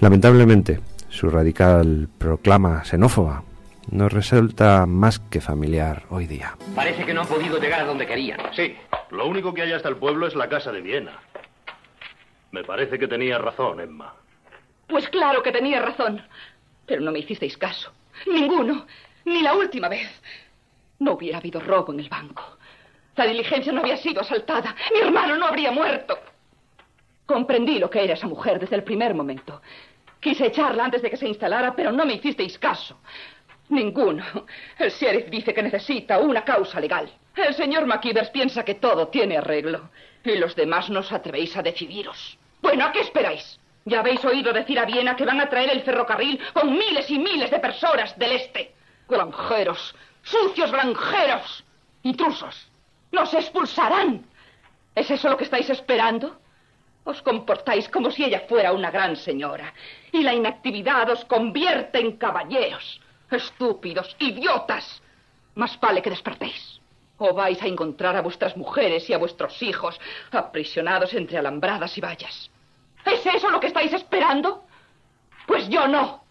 Lamentablemente, 0.00 0.80
su 1.08 1.28
radical 1.28 2.08
proclama 2.18 2.84
xenófoba 2.84 3.44
nos 3.90 4.12
resulta 4.12 4.86
más 4.86 5.18
que 5.18 5.40
familiar 5.40 6.02
hoy 6.10 6.26
día. 6.26 6.56
Parece 6.74 7.04
que 7.04 7.14
no 7.14 7.22
han 7.22 7.26
podido 7.26 7.58
llegar 7.58 7.80
a 7.80 7.86
donde 7.86 8.06
querían. 8.06 8.38
Sí, 8.54 8.76
lo 9.10 9.26
único 9.26 9.54
que 9.54 9.62
hay 9.62 9.72
hasta 9.72 9.88
el 9.88 9.96
pueblo 9.96 10.26
es 10.26 10.34
la 10.34 10.48
casa 10.48 10.72
de 10.72 10.82
Viena. 10.82 11.18
Me 12.52 12.64
parece 12.64 12.98
que 12.98 13.08
tenía 13.08 13.38
razón, 13.38 13.80
Emma. 13.80 14.14
Pues 14.86 15.08
claro 15.08 15.42
que 15.42 15.52
tenía 15.52 15.80
razón. 15.80 16.22
Pero 16.86 17.02
no 17.02 17.12
me 17.12 17.20
hicisteis 17.20 17.56
caso. 17.56 17.92
Ninguno. 18.26 18.86
Ni 19.24 19.42
la 19.42 19.54
última 19.54 19.88
vez. 19.88 20.08
No 20.98 21.12
hubiera 21.12 21.38
habido 21.38 21.60
robo 21.60 21.92
en 21.92 22.00
el 22.00 22.08
banco. 22.08 22.57
La 23.18 23.26
diligencia 23.26 23.72
no 23.72 23.80
había 23.80 23.96
sido 23.96 24.20
asaltada. 24.20 24.76
Mi 24.94 25.00
hermano 25.00 25.34
no 25.34 25.46
habría 25.46 25.72
muerto. 25.72 26.16
Comprendí 27.26 27.80
lo 27.80 27.90
que 27.90 28.04
era 28.04 28.14
esa 28.14 28.28
mujer 28.28 28.60
desde 28.60 28.76
el 28.76 28.84
primer 28.84 29.12
momento. 29.12 29.60
Quise 30.20 30.46
echarla 30.46 30.84
antes 30.84 31.02
de 31.02 31.10
que 31.10 31.16
se 31.16 31.26
instalara, 31.26 31.74
pero 31.74 31.90
no 31.90 32.06
me 32.06 32.14
hicisteis 32.14 32.56
caso. 32.60 33.00
Ninguno. 33.70 34.24
El 34.78 34.92
sheriff 34.92 35.28
dice 35.30 35.52
que 35.52 35.64
necesita 35.64 36.20
una 36.20 36.44
causa 36.44 36.78
legal. 36.78 37.10
El 37.34 37.54
señor 37.54 37.86
McKeevers 37.86 38.30
piensa 38.30 38.64
que 38.64 38.76
todo 38.76 39.08
tiene 39.08 39.36
arreglo. 39.36 39.90
Y 40.22 40.36
los 40.36 40.54
demás 40.54 40.88
no 40.88 41.00
os 41.00 41.10
atrevéis 41.10 41.56
a 41.56 41.62
decidiros. 41.62 42.38
Bueno, 42.62 42.84
¿a 42.84 42.92
qué 42.92 43.00
esperáis? 43.00 43.58
Ya 43.84 43.98
habéis 43.98 44.24
oído 44.24 44.52
decir 44.52 44.78
a 44.78 44.84
Viena 44.84 45.16
que 45.16 45.24
van 45.24 45.40
a 45.40 45.48
traer 45.48 45.70
el 45.70 45.82
ferrocarril 45.82 46.38
con 46.52 46.72
miles 46.72 47.10
y 47.10 47.18
miles 47.18 47.50
de 47.50 47.58
personas 47.58 48.16
del 48.16 48.30
este. 48.30 48.76
Granjeros, 49.08 49.92
sucios 50.22 50.70
granjeros, 50.70 51.64
intrusos. 52.04 52.68
Los 53.10 53.32
expulsarán. 53.34 54.24
¿Es 54.94 55.10
eso 55.10 55.28
lo 55.28 55.36
que 55.36 55.44
estáis 55.44 55.70
esperando? 55.70 56.40
Os 57.04 57.22
comportáis 57.22 57.88
como 57.88 58.10
si 58.10 58.24
ella 58.24 58.42
fuera 58.48 58.72
una 58.72 58.90
gran 58.90 59.16
señora. 59.16 59.72
Y 60.12 60.22
la 60.22 60.34
inactividad 60.34 61.08
os 61.10 61.24
convierte 61.24 62.00
en 62.00 62.16
caballeros. 62.16 63.00
Estúpidos, 63.30 64.14
idiotas. 64.18 65.02
Más 65.54 65.78
vale 65.80 66.02
que 66.02 66.10
despertéis. 66.10 66.80
O 67.16 67.32
vais 67.32 67.60
a 67.62 67.66
encontrar 67.66 68.14
a 68.16 68.22
vuestras 68.22 68.56
mujeres 68.56 69.08
y 69.08 69.14
a 69.14 69.18
vuestros 69.18 69.62
hijos 69.62 69.98
aprisionados 70.30 71.14
entre 71.14 71.38
alambradas 71.38 71.96
y 71.96 72.00
vallas. 72.00 72.50
¿Es 73.04 73.24
eso 73.24 73.50
lo 73.50 73.58
que 73.58 73.68
estáis 73.68 73.92
esperando? 73.92 74.64
Pues 75.46 75.68
yo 75.68 75.88
no. 75.88 76.24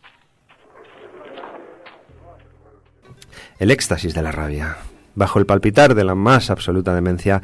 El 3.59 3.71
éxtasis 3.71 4.13
de 4.13 4.21
la 4.21 4.31
rabia. 4.31 4.77
Bajo 5.17 5.39
el 5.39 5.47
palpitar 5.47 5.95
de 5.95 6.03
la 6.03 6.13
más 6.13 6.51
absoluta 6.51 6.93
demencia, 6.93 7.41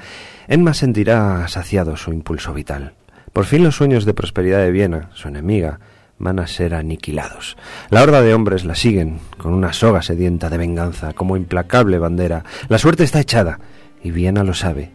Emma 0.48 0.75
sentirá 0.75 1.48
saciado 1.48 1.98
su 1.98 2.13
impulso 2.13 2.53
vital. 2.53 2.94
Por 3.34 3.46
fin 3.46 3.63
los 3.63 3.75
sueños 3.75 4.06
de 4.06 4.13
prosperidad 4.13 4.60
de 4.60 4.70
Viena, 4.70 5.10
su 5.15 5.27
enemiga, 5.27 5.80
van 6.20 6.38
a 6.38 6.46
ser 6.46 6.75
aniquilados. 6.75 7.58
La 7.89 8.03
horda 8.03 8.22
de 8.22 8.36
hombres 8.36 8.63
la 8.63 8.75
siguen 8.75 9.18
con 9.39 9.56
una 9.56 9.74
soga 9.74 10.03
sedienta 10.03 10.51
de 10.51 10.60
venganza, 10.60 11.13
como 11.13 11.36
implacable 11.36 11.98
bandera. 11.98 12.44
La 12.70 12.77
suerte 12.77 13.06
está 13.06 13.20
echada, 13.20 13.60
y 14.03 14.12
Viena 14.12 14.44
lo 14.44 14.53
sabe. 14.53 14.92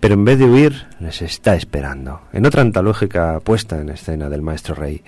Pero 0.00 0.14
en 0.14 0.24
vez 0.24 0.38
de 0.38 0.46
huir, 0.46 0.86
les 1.00 1.20
está 1.20 1.54
esperando, 1.54 2.22
en 2.32 2.46
otra 2.46 2.62
antológica 2.62 3.40
puesta 3.40 3.78
en 3.78 3.90
escena 3.90 4.30
del 4.30 4.40
maestro 4.40 4.74
rey. 4.74 5.02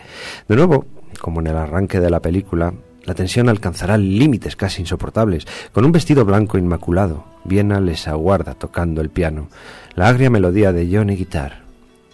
De 0.46 0.56
nuevo, 0.56 0.84
como 1.22 1.40
en 1.40 1.46
el 1.46 1.56
arranque 1.56 2.00
de 2.00 2.10
la 2.10 2.20
película, 2.20 2.74
la 3.04 3.14
tensión 3.14 3.48
alcanzará 3.48 3.96
límites 3.96 4.56
casi 4.56 4.82
insoportables. 4.82 5.46
Con 5.72 5.84
un 5.84 5.92
vestido 5.92 6.24
blanco 6.24 6.58
inmaculado, 6.58 7.24
Viena 7.44 7.80
les 7.80 8.06
aguarda 8.06 8.54
tocando 8.54 9.00
el 9.00 9.10
piano, 9.10 9.48
la 9.94 10.08
agria 10.08 10.30
melodía 10.30 10.72
de 10.72 10.88
Johnny 10.94 11.16
Guitar. 11.16 11.62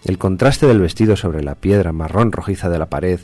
El 0.04 0.18
contraste 0.18 0.66
del 0.66 0.80
vestido 0.80 1.16
sobre 1.16 1.42
la 1.42 1.54
piedra 1.54 1.92
marrón 1.92 2.30
rojiza 2.30 2.68
de 2.68 2.78
la 2.78 2.86
pared 2.86 3.20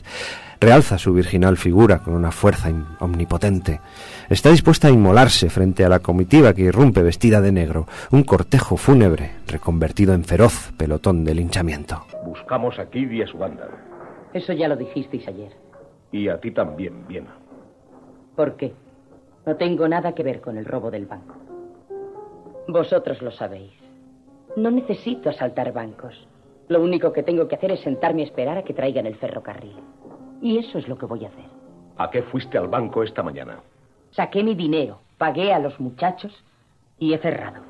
realza 0.59 0.97
su 0.97 1.13
virginal 1.13 1.57
figura 1.57 1.99
con 1.99 2.13
una 2.13 2.31
fuerza 2.31 2.71
omnipotente. 2.99 3.81
Está 4.29 4.49
dispuesta 4.51 4.87
a 4.87 4.91
inmolarse 4.91 5.49
frente 5.49 5.83
a 5.83 5.89
la 5.89 5.99
comitiva 5.99 6.53
que 6.53 6.61
irrumpe 6.61 7.01
vestida 7.01 7.41
de 7.41 7.51
negro, 7.51 7.87
un 8.11 8.23
cortejo 8.23 8.77
fúnebre 8.77 9.31
reconvertido 9.47 10.13
en 10.13 10.23
feroz 10.23 10.71
pelotón 10.77 11.23
de 11.23 11.35
linchamiento. 11.35 12.05
Buscamos 12.23 12.77
a 12.77 12.85
Kid 12.89 13.09
y 13.11 13.23
a 13.23 13.27
su 13.27 13.37
banda. 13.37 13.67
Eso 14.33 14.53
ya 14.53 14.67
lo 14.67 14.75
dijisteis 14.75 15.27
ayer. 15.27 15.51
Y 16.11 16.29
a 16.29 16.39
ti 16.39 16.51
también, 16.51 17.07
Viena. 17.07 17.35
¿Por 18.35 18.55
qué? 18.55 18.73
No 19.45 19.55
tengo 19.55 19.87
nada 19.87 20.13
que 20.13 20.23
ver 20.23 20.41
con 20.41 20.57
el 20.57 20.65
robo 20.65 20.91
del 20.91 21.05
banco. 21.05 21.35
Vosotros 22.67 23.21
lo 23.21 23.31
sabéis. 23.31 23.71
No 24.55 24.69
necesito 24.69 25.29
asaltar 25.29 25.73
bancos. 25.73 26.27
Lo 26.67 26.81
único 26.81 27.11
que 27.11 27.23
tengo 27.23 27.47
que 27.47 27.55
hacer 27.55 27.71
es 27.71 27.81
sentarme 27.81 28.21
a 28.21 28.25
esperar 28.25 28.57
a 28.57 28.63
que 28.63 28.73
traigan 28.73 29.05
el 29.05 29.15
ferrocarril. 29.15 29.75
Y 30.41 30.57
eso 30.57 30.77
es 30.77 30.87
lo 30.87 30.97
que 30.97 31.05
voy 31.05 31.25
a 31.25 31.29
hacer. 31.29 31.45
¿A 31.97 32.09
qué 32.09 32.21
fuiste 32.23 32.57
al 32.57 32.67
banco 32.67 33.03
esta 33.03 33.23
mañana? 33.23 33.59
Saqué 34.11 34.43
mi 34.43 34.55
dinero, 34.55 34.99
pagué 35.17 35.53
a 35.53 35.59
los 35.59 35.79
muchachos 35.79 36.43
y 36.99 37.13
he 37.13 37.17
cerrado. 37.17 37.61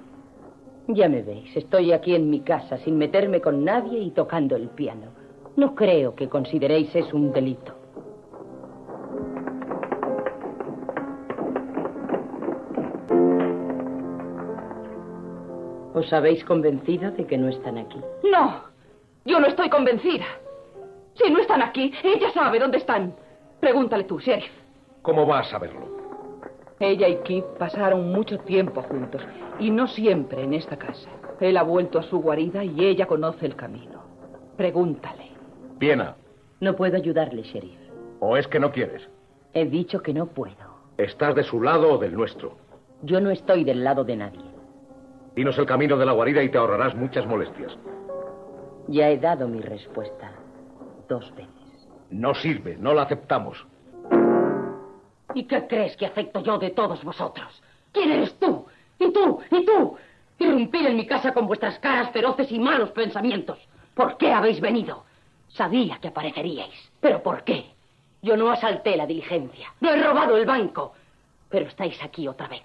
Ya 0.87 1.07
me 1.07 1.21
veis, 1.21 1.55
estoy 1.55 1.91
aquí 1.91 2.15
en 2.15 2.29
mi 2.29 2.41
casa 2.41 2.77
sin 2.77 2.97
meterme 2.97 3.41
con 3.41 3.63
nadie 3.63 3.99
y 3.99 4.11
tocando 4.11 4.55
el 4.55 4.69
piano. 4.69 5.07
No 5.55 5.75
creo 5.75 6.15
que 6.15 6.29
consideréis 6.29 6.93
eso 6.95 7.15
un 7.15 7.31
delito. 7.31 7.75
¿Os 15.93 16.11
habéis 16.13 16.43
convencido 16.45 17.11
de 17.11 17.25
que 17.25 17.37
no 17.37 17.49
están 17.49 17.77
aquí? 17.77 17.99
No, 18.31 18.63
yo 19.25 19.39
no 19.39 19.47
estoy 19.47 19.69
convencida. 19.69 20.25
Si 21.15 21.29
no 21.31 21.39
están 21.39 21.61
aquí, 21.61 21.93
ella 22.03 22.31
sabe 22.31 22.59
dónde 22.59 22.77
están. 22.77 23.13
Pregúntale 23.59 24.05
tú, 24.05 24.19
sheriff. 24.19 24.51
¿Cómo 25.01 25.25
vas 25.25 25.47
a 25.47 25.51
saberlo? 25.51 26.01
Ella 26.79 27.07
y 27.07 27.17
Kip 27.17 27.45
pasaron 27.59 28.11
mucho 28.11 28.39
tiempo 28.39 28.81
juntos 28.83 29.21
y 29.59 29.69
no 29.69 29.87
siempre 29.87 30.43
en 30.43 30.53
esta 30.53 30.77
casa. 30.77 31.09
Él 31.39 31.57
ha 31.57 31.63
vuelto 31.63 31.99
a 31.99 32.03
su 32.03 32.19
guarida 32.21 32.63
y 32.63 32.85
ella 32.85 33.05
conoce 33.05 33.45
el 33.45 33.55
camino. 33.55 34.01
Pregúntale. 34.57 35.31
Viena. 35.77 36.15
No 36.59 36.75
puedo 36.75 36.95
ayudarle, 36.95 37.41
sheriff. 37.43 37.79
¿O 38.19 38.37
es 38.37 38.47
que 38.47 38.59
no 38.59 38.71
quieres? 38.71 39.07
He 39.53 39.65
dicho 39.65 40.01
que 40.01 40.13
no 40.13 40.27
puedo. 40.27 40.71
¿Estás 40.97 41.35
de 41.35 41.43
su 41.43 41.61
lado 41.61 41.93
o 41.93 41.97
del 41.97 42.13
nuestro? 42.15 42.57
Yo 43.01 43.19
no 43.19 43.31
estoy 43.31 43.63
del 43.63 43.83
lado 43.83 44.03
de 44.03 44.15
nadie. 44.15 44.50
Dinos 45.35 45.57
el 45.57 45.65
camino 45.65 45.97
de 45.97 46.05
la 46.05 46.11
guarida 46.11 46.43
y 46.43 46.49
te 46.49 46.57
ahorrarás 46.57 46.95
muchas 46.95 47.25
molestias. 47.25 47.77
Ya 48.87 49.09
he 49.09 49.17
dado 49.17 49.47
mi 49.47 49.61
respuesta 49.61 50.31
dos 51.07 51.33
veces. 51.35 51.87
No 52.09 52.33
sirve, 52.33 52.75
no 52.77 52.93
la 52.93 53.03
aceptamos. 53.03 53.65
¿Y 55.33 55.45
qué 55.45 55.65
crees 55.67 55.95
que 55.95 56.05
acepto 56.05 56.41
yo 56.41 56.57
de 56.57 56.71
todos 56.71 57.03
vosotros? 57.03 57.63
¿Quién 57.93 58.11
eres 58.11 58.37
tú? 58.39 58.65
¿Y 58.99 59.11
tú? 59.13 59.39
¿Y 59.49 59.65
tú? 59.65 59.95
Irrumpir 60.39 60.87
en 60.87 60.97
mi 60.97 61.07
casa 61.07 61.33
con 61.33 61.47
vuestras 61.47 61.79
caras 61.79 62.11
feroces 62.11 62.51
y 62.51 62.59
malos 62.59 62.91
pensamientos. 62.91 63.59
¿Por 63.93 64.17
qué 64.17 64.33
habéis 64.33 64.59
venido? 64.59 65.05
Sabía 65.49 65.99
que 65.99 66.09
apareceríais. 66.09 66.91
¿Pero 66.99 67.23
por 67.23 67.43
qué? 67.43 67.65
Yo 68.21 68.35
no 68.35 68.51
asalté 68.51 68.97
la 68.97 69.05
diligencia. 69.05 69.73
No 69.79 69.91
he 69.91 70.01
robado 70.03 70.35
el 70.35 70.45
banco. 70.45 70.93
Pero 71.49 71.67
estáis 71.67 72.01
aquí 72.03 72.27
otra 72.27 72.47
vez. 72.47 72.63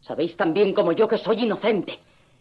Sabéis 0.00 0.36
también 0.36 0.72
como 0.72 0.92
yo 0.92 1.06
que 1.08 1.18
soy 1.18 1.42
inocente. 1.44 1.98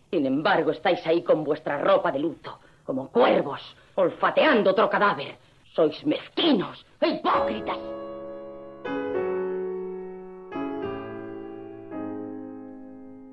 Sin 0.09 0.25
embargo, 0.25 0.71
estáis 0.71 1.05
ahí 1.05 1.21
con 1.21 1.43
vuestra 1.43 1.79
ropa 1.79 2.11
de 2.11 2.19
luto, 2.19 2.59
como 2.85 3.09
cuervos, 3.09 3.61
olfateando 3.95 4.71
otro 4.71 4.89
cadáver. 4.89 5.37
Sois 5.73 6.05
mezquinos 6.05 6.85
e 7.01 7.09
hipócritas. 7.09 7.77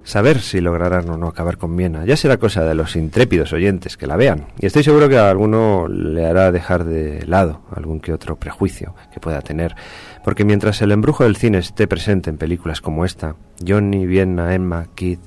Saber 0.05 0.41
si 0.41 0.61
lograrán 0.61 1.09
o 1.09 1.17
no 1.17 1.29
acabar 1.29 1.57
con 1.57 1.75
Viena 1.77 2.05
ya 2.05 2.17
será 2.17 2.37
cosa 2.37 2.63
de 2.63 2.75
los 2.75 2.95
intrépidos 2.95 3.55
oyentes 3.55 3.97
que 3.97 4.07
la 4.07 4.17
vean, 4.17 4.49
y 4.61 4.67
estoy 4.67 4.85
seguro 4.85 5.09
que 5.09 5.17
a 5.17 5.31
alguno 5.31 5.89
le 5.89 6.27
hará 6.27 6.53
dejar 6.53 6.85
de 6.85 7.27
lado 7.27 7.63
algún 7.75 8.01
que 8.01 8.13
otro 8.13 8.37
prejuicio 8.37 8.95
que 9.13 9.19
pueda 9.19 9.41
tener, 9.41 9.75
porque 10.23 10.45
mientras 10.45 10.83
el 10.83 10.93
embrujo 10.93 11.25
del 11.25 11.37
cine 11.37 11.59
esté 11.59 11.89
presente 11.89 12.29
en 12.29 12.37
películas 12.37 12.83
como 12.83 13.07
esta, 13.07 13.37
Johnny, 13.67 14.07
Viena, 14.07 14.55
Emma, 14.55 14.89
Keith 14.95 15.21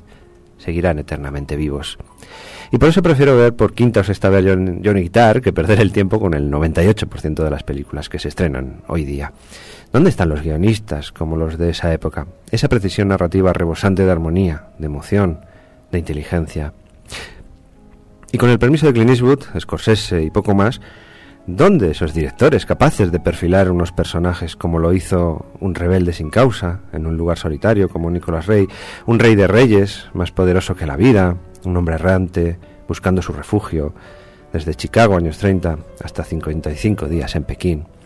seguirán 0.60 1.00
eternamente 1.00 1.56
vivos. 1.56 1.98
Y 2.72 2.78
por 2.78 2.90
eso 2.90 3.02
prefiero 3.02 3.38
ver 3.38 3.56
por 3.56 3.74
quinta 3.74 4.02
o 4.02 4.04
sexta 4.04 4.30
vez 4.30 4.46
Johnny 4.46 5.02
Guitar 5.02 5.42
que 5.42 5.54
perder 5.54 5.80
el 5.80 5.92
tiempo 5.92 6.20
con 6.20 6.34
el 6.34 6.52
98% 6.52 7.44
de 7.44 7.50
las 7.50 7.64
películas 7.64 8.10
que 8.10 8.20
se 8.20 8.28
estrenan 8.28 8.82
hoy 8.88 9.06
día. 9.06 9.32
¿Dónde 9.94 10.10
están 10.10 10.30
los 10.30 10.42
guionistas 10.42 11.14
como 11.14 11.38
los 11.38 11.58
de 11.58 11.70
esa 11.70 11.94
época? 11.94 12.28
Esa 12.52 12.68
precisión 12.68 13.08
narrativa 13.08 13.54
rebosante 13.54 14.04
de 14.04 14.12
armonía, 14.12 14.68
de 14.78 14.86
emoción, 14.86 15.40
de 15.92 16.00
inteligencia. 16.00 16.74
Y 18.34 18.38
con 18.38 18.50
el 18.50 18.60
permiso 18.60 18.86
de 18.86 18.94
Clint 18.94 19.12
Eastwood, 19.12 19.46
Scorsese 19.58 20.24
y 20.24 20.30
poco 20.30 20.54
más, 20.54 20.82
¿dónde 21.48 21.92
esos 21.92 22.14
directores 22.14 22.66
capaces 22.66 23.14
de 23.14 23.22
perfilar 23.22 23.72
unos 23.72 23.94
personajes 23.94 24.58
como 24.58 24.78
lo 24.78 24.92
hizo 24.92 25.46
un 25.62 25.74
rebelde 25.74 26.12
sin 26.12 26.30
causa, 26.30 26.82
en 26.92 27.08
un 27.08 27.16
lugar 27.16 27.38
solitario 27.38 27.88
como 27.88 28.12
Nicolás 28.12 28.46
Rey, 28.46 28.68
un 29.06 29.20
rey 29.20 29.36
de 29.36 29.48
reyes 29.48 30.10
más 30.14 30.32
poderoso 30.32 30.76
que 30.76 30.86
la 30.86 30.98
vida, 30.98 31.38
un 31.64 31.78
hombre 31.78 31.96
errante 31.96 32.60
buscando 32.90 33.22
su 33.22 33.32
refugio, 33.32 33.94
desde 34.52 34.76
Chicago 34.76 35.16
años 35.16 35.38
30 35.38 35.78
hasta 36.04 36.26
55 36.26 37.08
días 37.08 37.34
en 37.38 37.44
Pekín? 37.46 37.97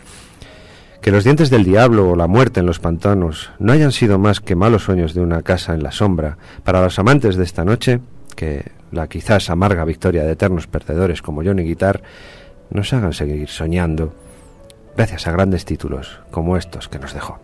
Que 1.02 1.10
los 1.10 1.24
dientes 1.24 1.50
del 1.50 1.64
diablo 1.64 2.10
o 2.10 2.16
la 2.16 2.28
muerte 2.28 2.60
en 2.60 2.66
los 2.66 2.78
pantanos 2.78 3.50
no 3.58 3.72
hayan 3.72 3.90
sido 3.90 4.20
más 4.20 4.38
que 4.38 4.54
malos 4.54 4.84
sueños 4.84 5.14
de 5.14 5.20
una 5.20 5.42
casa 5.42 5.74
en 5.74 5.82
la 5.82 5.90
sombra 5.90 6.38
para 6.62 6.80
los 6.80 6.96
amantes 7.00 7.34
de 7.34 7.42
esta 7.42 7.64
noche, 7.64 8.00
que 8.36 8.70
la 8.92 9.08
quizás 9.08 9.50
amarga 9.50 9.84
victoria 9.84 10.22
de 10.22 10.30
eternos 10.30 10.68
perdedores 10.68 11.20
como 11.20 11.42
Johnny 11.42 11.64
Guitar 11.64 12.02
nos 12.70 12.92
hagan 12.92 13.12
seguir 13.12 13.48
soñando 13.48 14.14
gracias 14.96 15.26
a 15.26 15.32
grandes 15.32 15.64
títulos 15.64 16.20
como 16.30 16.56
estos 16.56 16.88
que 16.88 17.00
nos 17.00 17.12
dejó. 17.14 17.40